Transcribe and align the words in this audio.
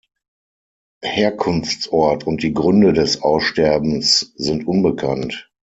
Herkunftsort 1.03 2.25
und 2.25 2.41
die 2.41 2.55
Gründe 2.55 2.91
des 2.91 3.21
Aussterbens 3.21 4.33
sind 4.35 4.65
unbekannt. 4.65 5.51